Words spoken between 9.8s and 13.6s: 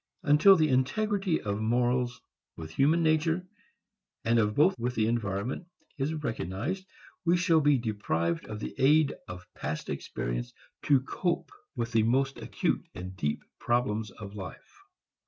experience to cope with the most acute and deep